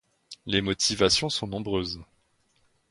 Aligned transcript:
Les 0.47 0.61
motivations 0.63 1.29
sont 1.29 1.45
nombreuses. 1.45 2.01